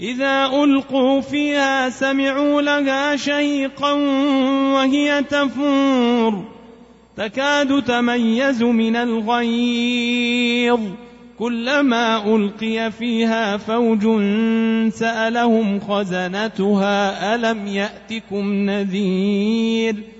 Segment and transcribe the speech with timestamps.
[0.00, 3.92] إذا ألقوا فيها سمعوا لها شهيقا
[4.74, 6.44] وهي تفور
[7.16, 10.80] تكاد تميز من الغيظ
[11.38, 14.02] كلما ألقي فيها فوج
[14.92, 20.19] سألهم خزنتها ألم يأتكم نذير ۖ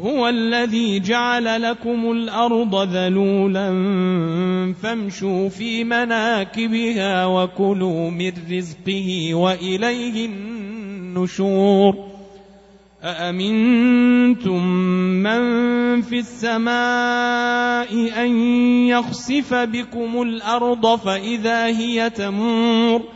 [0.00, 3.68] هو الذي جعل لكم الأرض ذلولا
[4.82, 11.94] فامشوا في مناكبها وكلوا من رزقه وإليه النشور.
[13.04, 14.66] أأمنتم
[15.22, 15.40] من
[16.02, 17.92] في السماء
[18.24, 18.30] أن
[18.86, 23.15] يخسف بكم الأرض فإذا هي تمور ۖ؟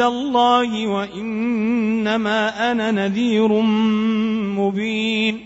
[0.00, 3.48] الله وإنما أنا نذير
[4.58, 5.40] مبين.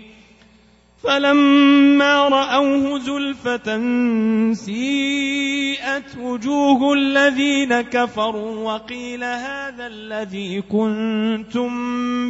[1.02, 3.82] فلما رأوه زلفة
[4.52, 11.70] سيئت وجوه الذين كفروا وقيل هذا الذي كنتم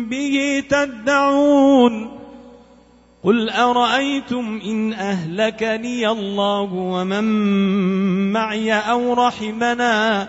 [0.04, 2.24] به تدعون.
[3.24, 7.24] قل أرأيتم إن أهلكني الله ومن
[8.32, 10.28] معي أو رحمنا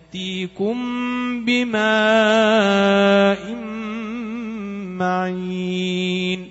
[0.13, 0.75] يأتيكم
[1.45, 1.81] بماء
[4.99, 6.50] معين.